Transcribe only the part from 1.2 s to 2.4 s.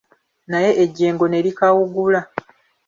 ne likawugula.